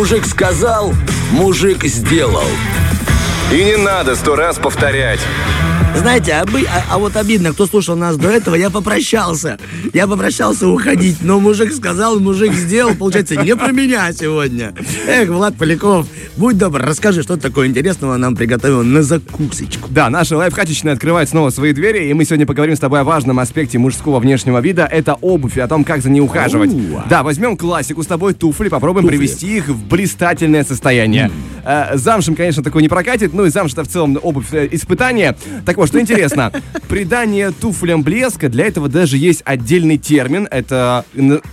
[0.00, 0.94] Мужик сказал,
[1.30, 2.46] мужик сделал.
[3.52, 5.20] И не надо сто раз повторять.
[6.00, 9.58] Знаете, а, бы- а- а вот обидно, кто слушал нас до этого, я попрощался.
[9.92, 12.94] Я попрощался уходить, но мужик сказал, мужик сделал.
[12.94, 14.72] Получается, не про меня сегодня.
[15.06, 16.06] Эх, Влад Поляков,
[16.38, 19.88] будь добр, расскажи, что такое интересного нам приготовил на закусочку.
[19.90, 23.38] Да, наша лайфхачечная открывает снова свои двери, и мы сегодня поговорим с тобой о важном
[23.38, 24.86] аспекте мужского внешнего вида.
[24.90, 26.70] Это обувь, и о том, как за ней ухаживать.
[26.72, 27.02] Оу.
[27.10, 29.18] Да, возьмем классику с тобой, туфли, попробуем Туфли.
[29.18, 31.30] привести их в блистательное состояние.
[31.62, 35.36] Э, замшем, конечно, такой не прокатит, ну и замш это в целом обувь э, испытание.
[35.66, 36.52] Так вот, что интересно,
[36.88, 40.46] придание туфлям блеска, для этого даже есть отдельный термин.
[40.50, 41.04] Это,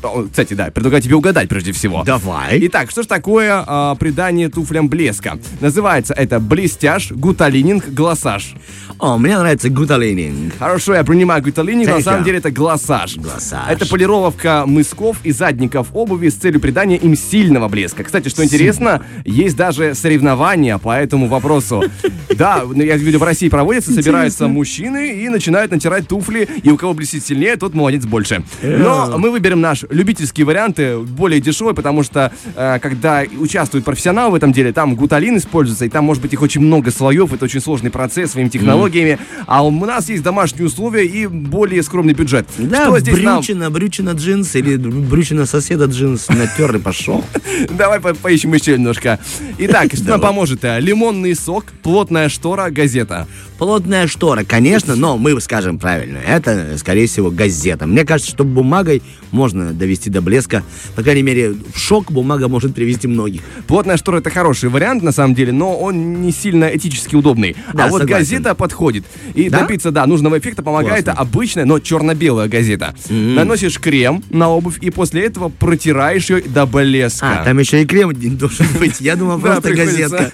[0.03, 2.03] о, кстати, да, предлагаю тебе угадать прежде всего.
[2.03, 2.59] Давай.
[2.67, 5.39] Итак, что ж такое а, придание туфлям блеска?
[5.59, 8.53] Называется это блестяж, гуталининг, глоссаж.
[8.99, 10.57] О, мне нравится гуталининг.
[10.59, 13.17] Хорошо, я принимаю гуталининг, на самом деле это глоссаж.
[13.17, 13.69] Глоссаж.
[13.69, 18.03] Это полировка мысков и задников обуви с целью придания им сильного блеска.
[18.03, 21.83] Кстати, что интересно, есть даже соревнования по этому вопросу.
[22.37, 26.77] Да, ну, я видел, в России проводятся, собираются мужчины и начинают натирать туфли, и у
[26.77, 28.43] кого блестит сильнее, тот молодец больше.
[28.61, 34.31] Но мы выберем наш любительский вариант, э, более дешевый, потому что э, когда участвуют профессионалы
[34.31, 37.45] в этом деле, там гуталин используется, и там может быть их очень много слоев, это
[37.45, 42.47] очень сложный процесс своими технологиями, а у нас есть домашние условия и более скромный бюджет.
[42.57, 43.37] Да, Что здесь нам?
[43.39, 47.23] брючина, брючина джинс или брючина соседа джинс натер и пошел.
[47.69, 49.19] Давай по- поищем еще немножко.
[49.59, 50.63] Итак, что нам поможет?
[50.63, 53.27] э, Лимонный сок, плотная штора, газета.
[53.57, 57.85] Плотная штора, конечно, но мы скажем правильно, это, скорее всего, газета.
[57.87, 60.63] Мне кажется, что бумагой можно довести до блеска.
[60.95, 63.41] По крайней мере, в шок бумага может привести многих.
[63.67, 67.55] Плотная штора это хороший вариант на самом деле, но он не сильно этически удобный.
[67.73, 68.23] Да, а вот согласен.
[68.23, 69.05] газета подходит.
[69.33, 69.61] И Да?
[69.61, 71.21] добиться, да, нужного эффекта помогает Классно.
[71.21, 72.95] обычная, но черно-белая газета.
[73.09, 77.41] Наносишь крем на обувь и после этого протираешь ее до блеска.
[77.41, 79.01] А, там еще и крем должен быть.
[79.01, 80.31] Я думал, просто газетка.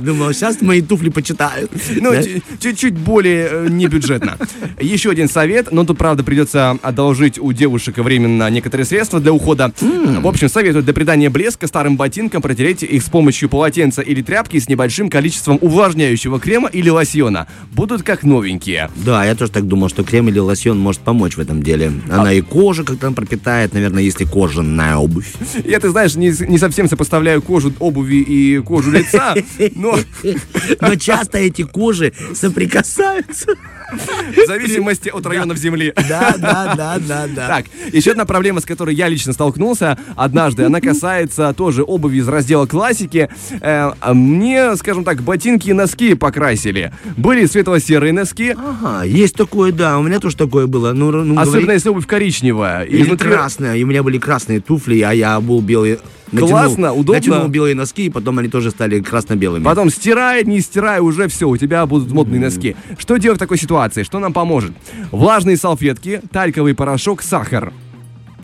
[0.00, 1.70] Думал, сейчас мои туфли почитают.
[2.00, 2.12] Ну,
[2.60, 4.38] чуть- чуть-чуть более э, небюджетно.
[4.80, 9.72] Еще один совет, но тут, правда, придется одолжить у девушек временно некоторые средства для ухода.
[9.80, 14.58] В общем, советую для придания блеска старым ботинкам протереть их с помощью полотенца или тряпки
[14.58, 17.48] с небольшим количеством увлажняющего крема или лосьона.
[17.72, 18.90] Будут как новенькие.
[18.96, 21.92] Да, я тоже так думал, что крем или лосьон может помочь в этом деле.
[22.10, 25.32] Она и кожу как-то пропитает, наверное, если кожаная обувь.
[25.64, 29.34] Я, ты знаешь, не, не совсем сопоставляю кожу обуви и кожу лица,
[29.74, 29.98] но
[30.80, 32.67] Но часто эти кожи соприкасаются.
[32.68, 33.56] Picasso.
[33.90, 35.92] В зависимости от районов Земли.
[36.08, 37.46] Да, да, да, да, да.
[37.48, 42.28] Так, еще одна проблема, с которой я лично столкнулся однажды, она касается тоже обуви из
[42.28, 43.28] раздела классики.
[43.60, 46.92] Э, а мне, скажем так, ботинки и носки покрасили.
[47.16, 50.92] Были светло-серые носки, Ага, есть такое, да, у меня тоже такое было.
[50.92, 51.74] Ну, ну особенно говори.
[51.76, 52.84] если обувь коричневая.
[52.84, 55.98] Или изнутри- красная, и у меня были красные туфли, а я обул белые.
[56.32, 57.14] натянул- Классно, удобно.
[57.20, 59.64] Натянул белые носки, и потом они тоже стали красно-белыми.
[59.64, 62.76] Потом стирай, не стирай, уже все, у тебя будут модные носки.
[62.98, 63.77] Что делать в такой ситуации?
[64.04, 64.72] Что нам поможет?
[65.10, 67.72] Влажные салфетки, тальковый порошок, сахар.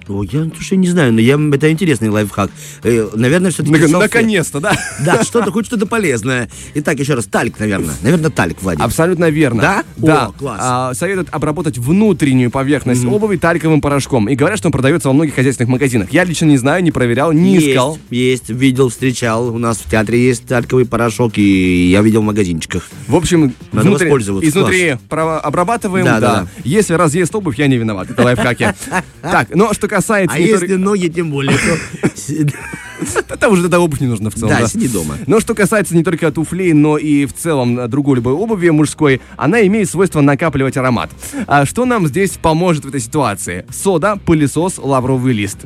[0.09, 2.51] О, я, слушай, не знаю, но я, это интересный лайфхак.
[2.83, 3.75] Э, наверное, все-таки...
[3.75, 4.77] Нак- Наконец-то, да?
[5.05, 6.51] Да, что-то, хоть что-то полезное.
[6.75, 7.95] Итак, еще раз, тальк, наверное.
[8.03, 8.85] Наверное, тальк, Владимир.
[8.85, 9.63] Абсолютно верно.
[9.63, 9.85] Да?
[9.97, 10.27] Да.
[10.27, 10.61] О, класс.
[10.63, 14.29] А, советуют обработать внутреннюю поверхность обуви тальковым порошком.
[14.29, 16.13] И говорят, что он продается во многих хозяйственных магазинах.
[16.13, 17.99] Я лично не знаю, не проверял, не есть, искал.
[18.11, 19.49] Есть, видел, встречал.
[19.55, 22.89] У нас в театре есть тальковый порошок, и я видел в магазинчиках.
[23.09, 26.49] В общем, Надо внутри- воспользоваться, изнутри обрабатываем, да, Да, да, да.
[26.65, 28.11] Если разъест обувь, я не виноват.
[28.11, 28.75] Это лайфхаки.
[29.23, 30.37] Так, но что касается...
[30.37, 33.37] А не если только- ноги, тем более, то...
[33.39, 34.51] Там уже тогда обувь не нужна в целом.
[34.51, 35.17] Да, сиди дома.
[35.27, 39.21] Но что касается не только туфлей, но и в целом э, другой любой обуви мужской,
[39.37, 41.11] она имеет свойство накапливать аромат.
[41.47, 43.67] А что нам здесь поможет в этой ситуации?
[43.71, 45.59] Сода, пылесос, лавровый лист.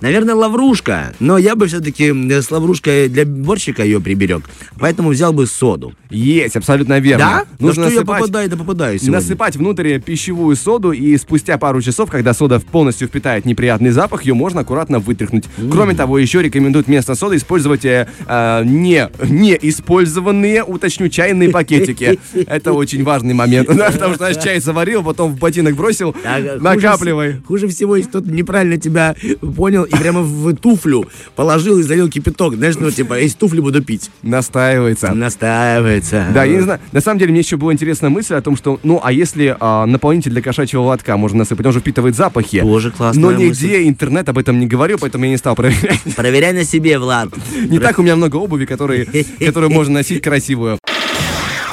[0.00, 1.14] Наверное, лаврушка.
[1.20, 4.42] Но я бы все-таки с лаврушкой для борщика ее приберег.
[4.78, 5.94] Поэтому взял бы соду.
[6.10, 7.46] Есть, абсолютно верно.
[7.58, 7.64] Да?
[7.66, 9.16] Нужно да что я насыпать- попадаю, да попадаю сегодня.
[9.20, 14.34] Насыпать внутрь пищевую соду, и спустя пару часов, когда сода полностью впитает неприятный запах, ее
[14.34, 15.44] можно аккуратно вытряхнуть.
[15.70, 22.18] Кроме того, еще рекомендуют вместо соды использовать э, э, не, не использованные, уточню, чайные пакетики.
[22.46, 26.14] Это очень важный момент, потому что знаешь, чай заварил, потом в ботинок бросил,
[26.60, 27.40] накапливай.
[27.46, 29.14] Хуже, всего, если кто-то неправильно тебя
[29.56, 32.54] понял и прямо в туфлю положил и залил кипяток.
[32.54, 34.10] Знаешь, ну, типа, из туфли буду пить.
[34.22, 35.12] Настаивается.
[35.12, 36.26] Настаивается.
[36.32, 36.80] Да, я не знаю.
[36.92, 39.86] На самом деле, мне еще была интересная мысль о том, что, ну, а если а,
[39.86, 42.60] наполнитель для кошачьего лотка можно насыпать, он же впитывает запахи.
[42.60, 43.44] Тоже классная Но мысль.
[43.44, 46.00] нигде интернет об этом не говорил, поэтому я не стал проверять.
[46.16, 47.28] Проверяй на себе, Влад.
[47.68, 49.06] Не так у меня много обуви, которые,
[49.40, 50.78] которую можно носить красивую.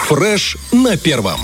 [0.08, 1.40] Фреш на первом.